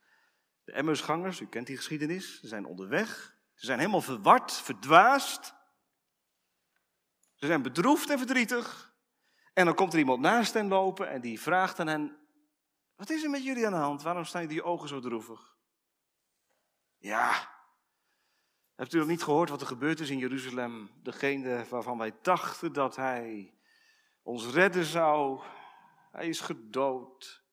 [0.63, 3.37] De Emmausgangers, u kent die geschiedenis, ze zijn onderweg.
[3.53, 5.53] Ze zijn helemaal verward, verdwaasd.
[7.35, 8.92] Ze zijn bedroefd en verdrietig.
[9.53, 12.17] En dan komt er iemand naast hen lopen en die vraagt aan hen:
[12.95, 14.01] Wat is er met jullie aan de hand?
[14.01, 15.57] Waarom staan die ogen zo droevig?
[16.97, 17.49] Ja,
[18.75, 20.91] hebt u nog niet gehoord wat er gebeurd is in Jeruzalem?
[21.01, 23.57] Degene waarvan wij dachten dat hij
[24.21, 25.43] ons redden zou,
[26.11, 27.43] hij is gedood.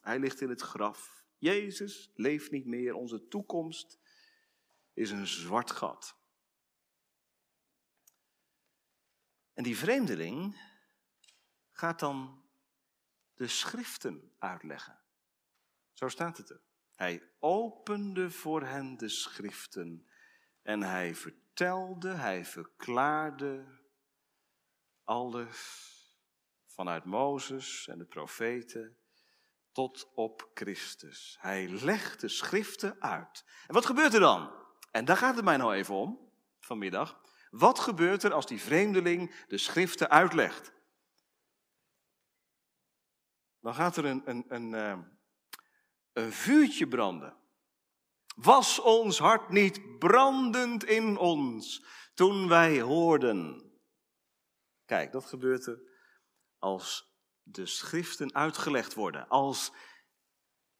[0.00, 1.24] Hij ligt in het graf.
[1.38, 2.94] Jezus leeft niet meer.
[2.94, 3.98] Onze toekomst
[4.92, 6.16] is een zwart gat.
[9.54, 10.56] En die vreemdeling
[11.78, 12.42] gaat dan
[13.34, 15.00] de schriften uitleggen.
[15.92, 16.60] Zo staat het er.
[16.94, 20.08] Hij opende voor hen de schriften
[20.62, 23.64] en hij vertelde hij verklaarde
[25.04, 25.86] alles
[26.66, 28.98] vanuit Mozes en de profeten
[29.72, 31.36] tot op Christus.
[31.40, 33.44] Hij legt de schriften uit.
[33.66, 34.52] En wat gebeurt er dan?
[34.90, 37.20] En daar gaat het mij nou even om, vanmiddag.
[37.50, 40.76] Wat gebeurt er als die vreemdeling de schriften uitlegt?
[43.68, 44.98] Dan gaat er een, een, een, eh,
[46.12, 47.36] een vuurtje branden.
[48.36, 53.70] Was ons hart niet brandend in ons toen wij hoorden?
[54.84, 55.80] Kijk, dat gebeurt er
[56.58, 59.28] als de schriften uitgelegd worden.
[59.28, 59.72] Als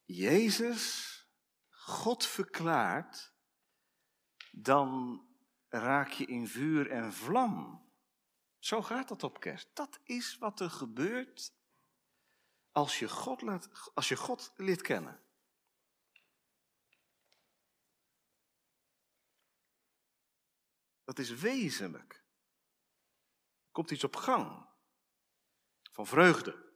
[0.05, 1.17] Jezus
[1.69, 3.35] God verklaart,
[4.51, 5.23] dan
[5.69, 7.87] raak je in vuur en vlam.
[8.59, 9.71] Zo gaat dat op kerst.
[9.75, 11.57] Dat is wat er gebeurt
[12.79, 15.21] als je God, laat, als je God leert kennen.
[21.05, 22.13] Dat is wezenlijk.
[22.13, 24.67] Er komt iets op gang
[25.91, 26.67] van vreugde.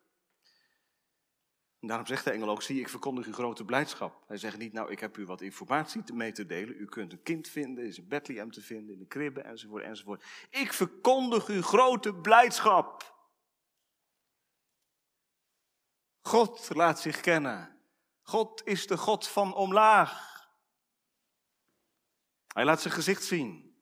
[1.80, 4.24] Daarom zegt de engel ook, zie ik verkondig uw grote blijdschap.
[4.26, 6.80] Hij zegt niet, nou ik heb u wat informatie mee te delen.
[6.80, 10.24] U kunt een kind vinden, is in Bethlehem te vinden, in de kribbe enzovoort enzovoort.
[10.50, 13.11] Ik verkondig uw grote blijdschap.
[16.32, 17.80] God laat zich kennen.
[18.22, 20.40] God is de God van omlaag.
[22.46, 23.76] Hij laat zijn gezicht zien.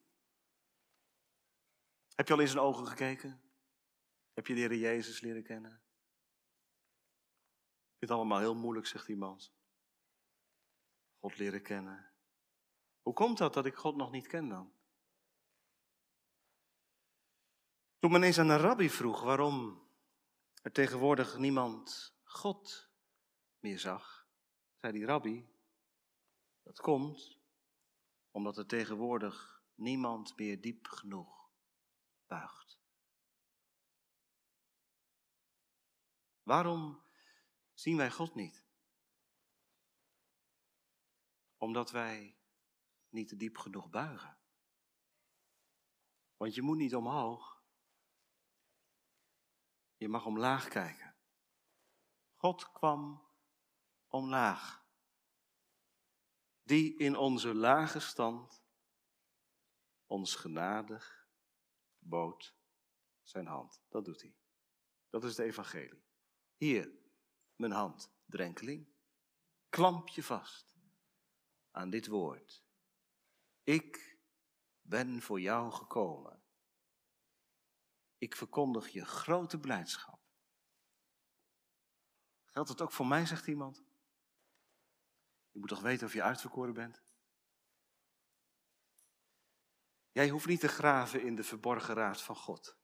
[2.14, 3.42] Heb je al in zijn ogen gekeken?
[4.32, 5.82] Heb je de Heer Jezus leren kennen?
[7.98, 9.52] Het allemaal heel moeilijk, zegt iemand.
[11.18, 12.12] God leren kennen.
[13.02, 14.72] Hoe komt dat dat ik God nog niet ken dan?
[17.98, 19.88] Toen men eens aan een rabbi vroeg waarom
[20.62, 22.90] er tegenwoordig niemand God
[23.58, 24.28] meer zag,
[24.76, 25.48] zei die rabbi,
[26.62, 27.38] dat komt
[28.30, 31.50] omdat er tegenwoordig niemand meer diep genoeg
[32.26, 32.80] buigt.
[36.42, 37.02] Waarom
[37.74, 38.66] zien wij God niet?
[41.56, 42.38] Omdat wij
[43.08, 44.38] niet diep genoeg buigen.
[46.36, 47.62] Want je moet niet omhoog.
[49.96, 51.09] Je mag omlaag kijken.
[52.40, 53.28] God kwam
[54.08, 54.84] omlaag.
[56.62, 58.64] Die in onze lage stand
[60.06, 61.28] ons genadig
[61.98, 62.54] bood
[63.22, 63.82] zijn hand.
[63.88, 64.36] Dat doet hij.
[65.10, 66.04] Dat is het evangelie.
[66.56, 66.92] Hier,
[67.56, 68.88] mijn hand, drenkeling.
[69.68, 70.76] Klamp je vast
[71.70, 72.64] aan dit woord.
[73.62, 74.18] Ik
[74.80, 76.42] ben voor jou gekomen.
[78.18, 80.19] Ik verkondig je grote blijdschap.
[82.50, 83.84] Geldt het ook voor mij, zegt iemand?
[85.50, 87.02] Je moet toch weten of je uitverkoren bent?
[90.12, 92.76] Jij hoeft niet te graven in de verborgen raad van God.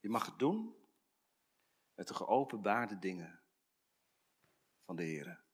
[0.00, 0.76] Je mag het doen
[1.94, 3.42] met de geopenbaarde dingen
[4.84, 5.44] van de Heer.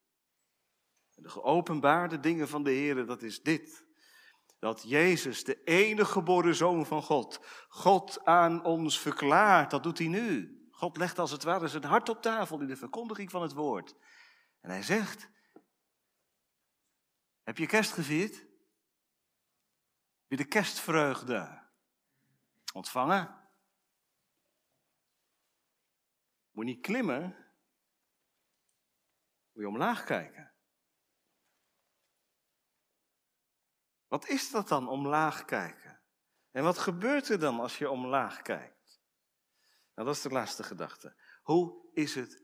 [1.14, 3.86] De geopenbaarde dingen van de Heer, dat is dit.
[4.58, 9.70] Dat Jezus, de enige geboren zoon van God, God aan ons verklaart.
[9.70, 10.63] Dat doet hij nu.
[10.74, 13.96] God legt als het ware zijn hart op tafel in de verkondiging van het woord.
[14.60, 15.28] En hij zegt,
[17.42, 18.46] heb je kerst gevierd?
[20.26, 21.70] Je de kerstvreugde
[22.72, 23.42] ontvangen?
[26.50, 27.22] Moet niet klimmen.
[29.52, 30.54] Moet je omlaag kijken.
[34.06, 36.00] Wat is dat dan, omlaag kijken?
[36.50, 38.73] En wat gebeurt er dan als je omlaag kijkt?
[39.94, 41.14] Nou, dat is de laatste gedachte.
[41.42, 42.42] Hoe is het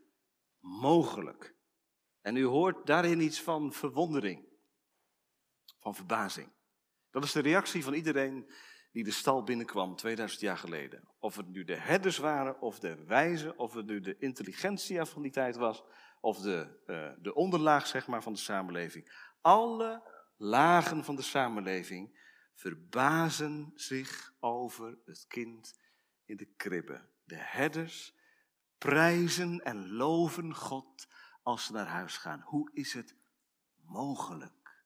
[0.59, 1.55] mogelijk?
[2.21, 4.49] En u hoort daarin iets van verwondering,
[5.79, 6.49] van verbazing.
[7.11, 8.51] Dat is de reactie van iedereen
[8.93, 11.09] die de stal binnenkwam 2000 jaar geleden.
[11.19, 15.23] Of het nu de herders waren, of de wijzen, of het nu de intelligentia van
[15.23, 15.83] die tijd was,
[16.21, 19.29] of de, uh, de onderlaag zeg maar, van de samenleving.
[19.41, 20.03] Alle
[20.37, 22.19] lagen van de samenleving
[22.55, 25.79] verbazen zich over het kind
[26.25, 27.09] in de kribbe.
[27.31, 28.15] De herders
[28.79, 31.09] prijzen en loven God
[31.43, 32.41] als ze naar huis gaan.
[32.41, 33.17] Hoe is het
[33.75, 34.85] mogelijk?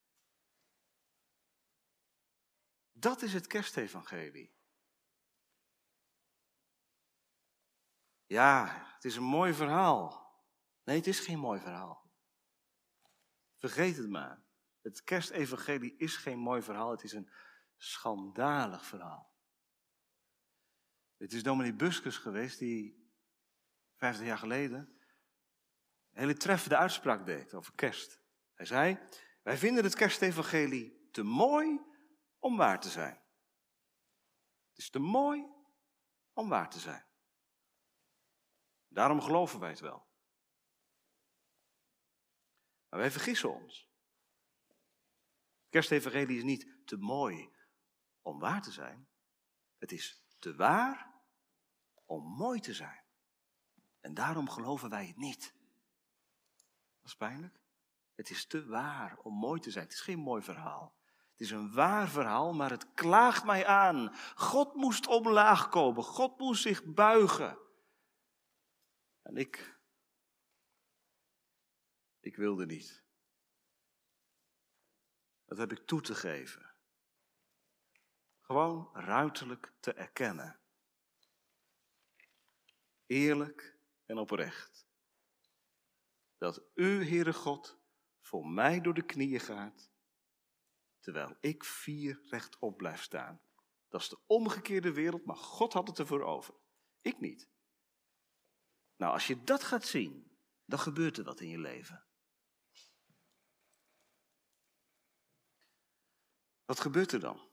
[2.92, 4.54] Dat is het kerstevangelie.
[8.26, 10.32] Ja, het is een mooi verhaal.
[10.82, 12.10] Nee, het is geen mooi verhaal.
[13.56, 14.44] Vergeet het maar.
[14.82, 17.30] Het kerstevangelie is geen mooi verhaal, het is een
[17.76, 19.33] schandalig verhaal.
[21.24, 23.10] Het is dominee Buskus geweest die
[23.96, 24.78] 50 jaar geleden
[26.12, 28.20] een hele treffende uitspraak deed over kerst.
[28.54, 28.98] Hij zei,
[29.42, 31.80] wij vinden het kerstevangelie te mooi
[32.38, 33.22] om waar te zijn.
[34.68, 35.46] Het is te mooi
[36.32, 37.06] om waar te zijn.
[38.88, 40.06] Daarom geloven wij het wel.
[42.88, 43.90] Maar wij vergissen ons.
[45.68, 47.50] Kerstevangelie is niet te mooi
[48.22, 49.08] om waar te zijn.
[49.78, 51.12] Het is te waar
[52.06, 53.02] om mooi te zijn.
[54.00, 55.54] En daarom geloven wij het niet.
[56.96, 57.60] Dat is pijnlijk.
[58.14, 59.84] Het is te waar om mooi te zijn.
[59.84, 60.94] Het is geen mooi verhaal.
[61.30, 64.14] Het is een waar verhaal, maar het klaagt mij aan.
[64.34, 66.02] God moest omlaag komen.
[66.02, 67.58] God moest zich buigen.
[69.22, 69.78] En ik,
[72.20, 73.02] ik wilde niet.
[75.44, 76.74] Dat heb ik toe te geven.
[78.40, 80.60] Gewoon ruiterlijk te erkennen.
[83.06, 84.86] Eerlijk en oprecht.
[86.38, 87.78] Dat u, Heere God,
[88.20, 89.90] voor mij door de knieën gaat,
[91.00, 93.40] terwijl ik vier rechtop blijf staan.
[93.88, 96.54] Dat is de omgekeerde wereld, maar God had het ervoor over.
[97.00, 97.48] Ik niet.
[98.96, 102.06] Nou, als je dat gaat zien, dan gebeurt er wat in je leven.
[106.64, 107.48] Wat gebeurt er dan?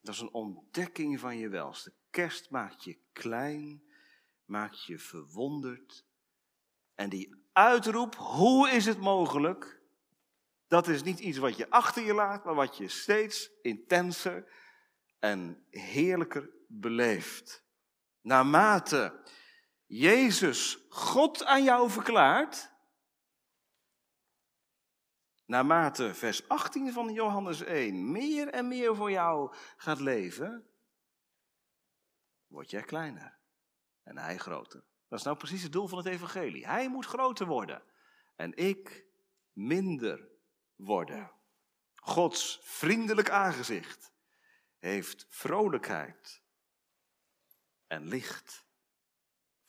[0.00, 1.94] Dat is een ontdekking van je welste.
[2.10, 3.91] Kerst maakt je klein,
[4.44, 6.04] maakt je verwonderd.
[6.94, 9.80] En die uitroep, hoe is het mogelijk?
[10.66, 14.52] Dat is niet iets wat je achter je laat, maar wat je steeds intenser
[15.18, 17.64] en heerlijker beleeft.
[18.20, 19.20] Naarmate
[19.86, 22.72] Jezus God aan jou verklaart,
[25.44, 30.66] naarmate vers 18 van Johannes 1 meer en meer voor jou gaat leven,
[32.46, 33.41] word jij kleiner
[34.02, 34.84] en hij groter.
[35.08, 36.66] Dat is nou precies het doel van het evangelie.
[36.66, 37.82] Hij moet groter worden
[38.36, 39.06] en ik
[39.52, 40.28] minder
[40.74, 41.32] worden.
[41.94, 44.12] Gods vriendelijk aangezicht
[44.78, 46.42] heeft vrolijkheid
[47.86, 48.66] en licht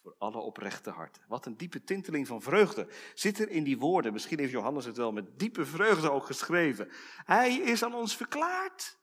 [0.02, 1.24] voor alle oprechte harten.
[1.28, 4.14] Wat een diepe tinteling van vreugde zit er in die woorden.
[4.14, 6.92] Misschien heeft Johannes het wel met diepe vreugde ook geschreven.
[7.26, 9.02] Hij is aan ons verklaard.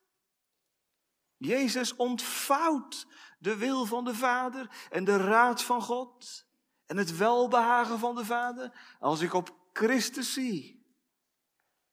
[1.41, 3.07] Jezus ontvouwt
[3.39, 6.47] de wil van de Vader en de raad van God
[6.87, 8.97] en het welbehagen van de Vader.
[8.99, 10.87] Als ik op Christus zie,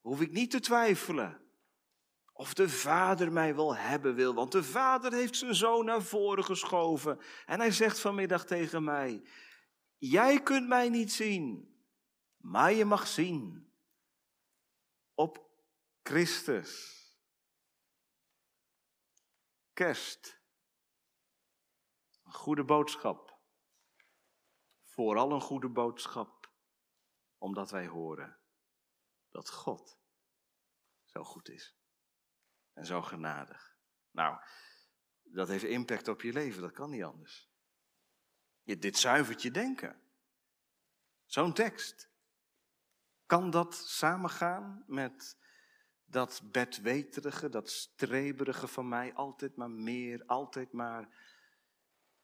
[0.02, 1.42] hoef ik niet te twijfelen
[2.34, 4.34] of de vader mij wel hebben wil.
[4.34, 7.20] Want de vader heeft zijn zoon naar voren geschoven.
[7.46, 9.22] En hij zegt vanmiddag tegen mij:
[9.98, 11.76] Jij kunt mij niet zien,
[12.38, 13.72] maar je mag zien
[15.14, 15.50] op
[16.04, 16.97] Christus.
[19.78, 20.42] Kerst.
[22.24, 23.40] Een goede boodschap.
[24.84, 26.52] Vooral een goede boodschap,
[27.38, 28.40] omdat wij horen
[29.30, 30.00] dat God
[31.04, 31.78] zo goed is
[32.74, 33.78] en zo genadig.
[34.12, 34.40] Nou,
[35.24, 37.50] dat heeft impact op je leven, dat kan niet anders.
[38.64, 40.02] Je, dit zuivert je denken.
[41.26, 42.10] Zo'n tekst.
[43.26, 45.38] Kan dat samengaan met
[46.08, 51.10] dat bedweterige, dat streberige van mij, altijd maar meer, altijd maar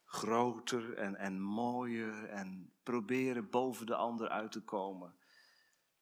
[0.04, 5.16] groter en, en mooier en proberen boven de ander uit te komen?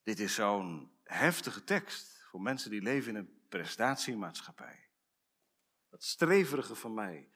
[0.04, 4.89] Dit is zo'n heftige tekst voor mensen die leven in een prestatiemaatschappij.
[5.89, 7.32] Dat streverige van mij,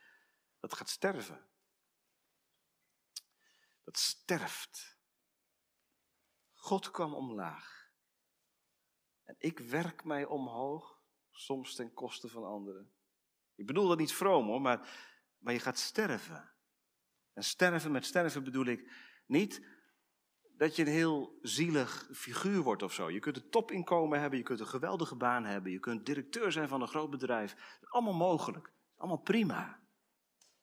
[0.59, 1.45] dat gaat sterven.
[3.83, 4.97] Dat sterft.
[6.53, 7.84] God kwam omlaag.
[9.25, 10.99] En ik werk mij omhoog,
[11.31, 12.91] soms ten koste van anderen.
[13.55, 14.89] Ik bedoel dat niet vroom hoor, maar,
[15.37, 16.53] maar je gaat sterven.
[17.33, 18.91] En sterven, met sterven bedoel ik
[19.25, 19.67] niet
[20.57, 23.09] dat je een heel zielig figuur wordt of zo.
[23.09, 26.67] Je kunt een topinkomen hebben, je kunt een geweldige baan hebben, je kunt directeur zijn
[26.67, 27.53] van een groot bedrijf.
[27.81, 29.83] Is allemaal mogelijk, allemaal prima.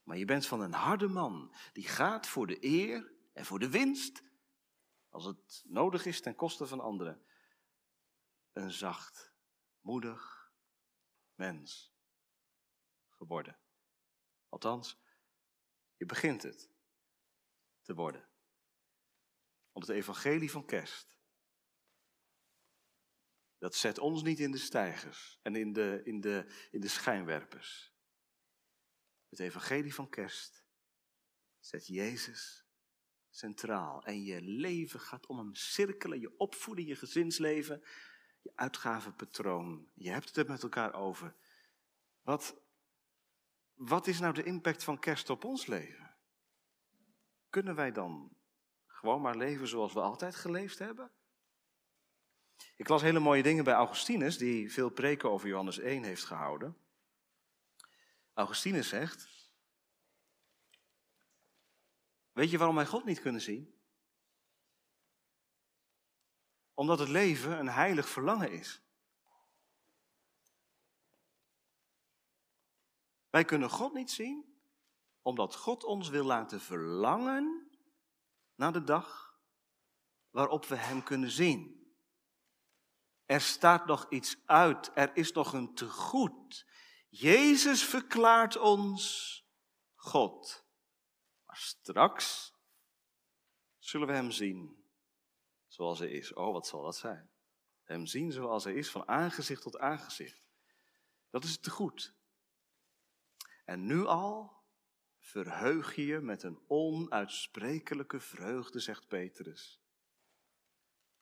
[0.03, 3.69] Maar je bent van een harde man die gaat voor de eer en voor de
[3.69, 4.23] winst,
[5.09, 7.21] als het nodig is ten koste van anderen.
[8.53, 9.33] Een zacht,
[9.81, 10.51] moedig
[11.35, 11.95] mens
[13.09, 13.59] geworden.
[14.49, 14.99] Althans,
[15.95, 16.71] je begint het
[17.81, 18.29] te worden.
[19.71, 21.17] Want het evangelie van kerst,
[23.57, 27.93] dat zet ons niet in de stijgers en in de, in de, in de schijnwerpers.
[29.29, 30.65] Het evangelie van kerst
[31.59, 32.65] zet Jezus
[33.29, 34.05] centraal.
[34.05, 37.83] En je leven gaat om hem cirkelen, je opvoeding, je gezinsleven,
[38.43, 39.87] je uitgavenpatroon.
[39.93, 41.35] Je hebt het met elkaar over.
[42.21, 42.61] Wat,
[43.73, 46.15] wat is nou de impact van kerst op ons leven?
[47.49, 48.35] Kunnen wij dan
[48.87, 51.11] gewoon maar leven zoals we altijd geleefd hebben?
[52.75, 56.77] Ik las hele mooie dingen bij Augustinus, die veel preken over Johannes 1 heeft gehouden.
[58.33, 59.51] Augustinus zegt,
[62.31, 63.72] weet je waarom wij God niet kunnen zien?
[66.73, 68.81] Omdat het leven een heilig verlangen is.
[73.29, 74.59] Wij kunnen God niet zien,
[75.21, 77.69] omdat God ons wil laten verlangen
[78.55, 79.37] naar de dag
[80.29, 81.87] waarop we Hem kunnen zien.
[83.25, 86.65] Er staat nog iets uit, er is nog een tegoed.
[87.09, 89.37] Jezus verklaart ons
[89.95, 90.65] God.
[91.45, 92.53] Maar straks
[93.79, 94.82] zullen we Hem zien
[95.73, 96.33] zoals Hij is.
[96.33, 97.29] Oh, wat zal dat zijn?
[97.83, 100.47] Hem zien zoals Hij is, van aangezicht tot aangezicht.
[101.29, 102.15] Dat is het tegoed.
[103.65, 104.63] En nu al
[105.17, 109.81] verheug je je met een onuitsprekelijke vreugde, zegt Petrus.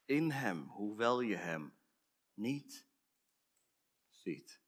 [0.06, 1.78] In Hem, hoewel je Hem
[2.34, 2.88] niet
[4.10, 4.62] ziet.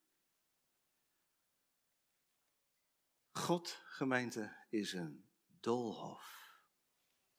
[3.31, 5.29] God, gemeente, is een
[5.59, 6.51] doolhof.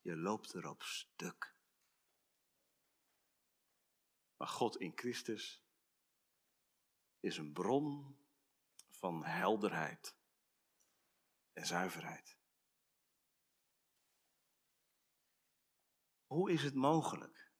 [0.01, 1.54] Je loopt erop stuk.
[4.45, 5.63] Maar God in Christus
[7.21, 8.17] is een bron
[8.91, 10.17] van helderheid
[11.53, 12.37] en zuiverheid.
[16.27, 17.53] Hoe is het mogelijk?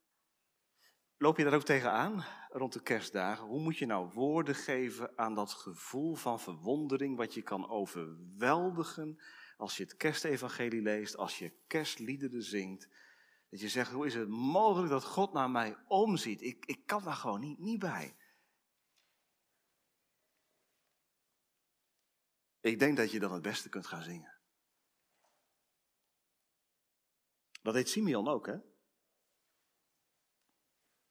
[1.17, 3.47] Loop je daar ook tegenaan rond de kerstdagen?
[3.47, 9.23] Hoe moet je nou woorden geven aan dat gevoel van verwondering wat je kan overweldigen
[9.57, 12.89] als je het kerstevangelie leest, als je kerstliederen zingt?
[13.55, 16.43] Dat je zegt, hoe is het mogelijk dat God naar mij omziet?
[16.43, 18.17] Ik, ik kan daar gewoon niet, niet bij.
[22.61, 24.41] Ik denk dat je dan het beste kunt gaan zingen.
[27.63, 28.59] Dat deed Simeon ook, hè?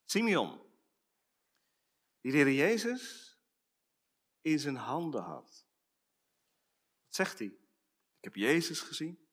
[0.05, 0.61] Simeon,
[2.21, 3.35] die de Jezus
[4.41, 5.67] in zijn handen had.
[7.03, 7.47] Wat zegt hij?
[8.17, 9.27] Ik heb Jezus gezien.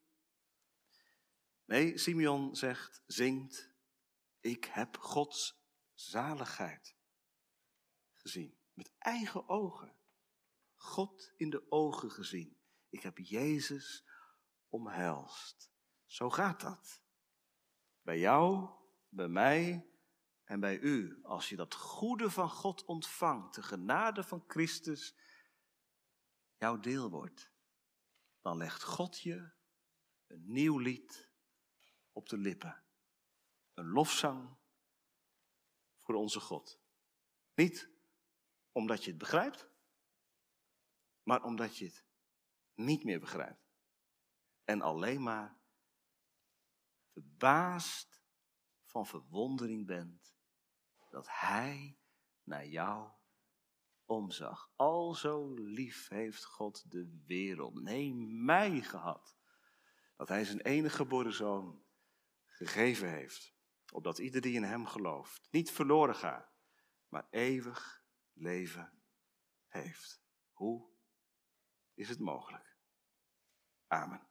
[1.71, 3.71] Nee, Simeon zegt, zingt,
[4.41, 5.63] ik heb Gods
[5.95, 6.97] zaligheid
[8.15, 8.59] gezien.
[8.73, 9.97] Met eigen ogen.
[10.75, 12.61] God in de ogen gezien.
[12.89, 14.05] Ik heb Jezus
[14.69, 15.73] omhelst.
[16.07, 17.03] Zo gaat dat.
[18.03, 18.71] Bij jou,
[19.09, 19.91] bij mij
[20.45, 21.19] en bij u.
[21.23, 25.17] Als je dat goede van God ontvangt, de genade van Christus,
[26.57, 27.53] jouw deel wordt,
[28.41, 29.53] dan legt God je
[30.27, 31.30] een nieuw lied
[32.13, 32.85] op de lippen.
[33.75, 34.57] Een lofzang
[36.01, 36.81] voor onze God.
[37.55, 37.91] Niet
[38.73, 39.69] omdat je het begrijpt,
[41.23, 42.05] maar omdat je het
[42.75, 43.71] niet meer begrijpt.
[44.65, 45.61] En alleen maar
[47.13, 48.23] verbaasd
[48.85, 50.35] van verwondering bent
[51.11, 51.99] dat Hij
[52.43, 53.11] naar jou
[54.05, 54.71] omzag.
[54.77, 59.37] Al zo lief heeft God de wereld, nee, mij gehad,
[60.17, 61.85] dat Hij zijn enige geboren zoon
[62.67, 63.55] gegeven heeft,
[63.93, 66.53] opdat ieder die in Hem gelooft niet verloren gaat,
[67.09, 69.03] maar eeuwig leven
[69.67, 70.23] heeft.
[70.53, 70.91] Hoe
[71.95, 72.79] is het mogelijk.
[73.87, 74.30] Amen.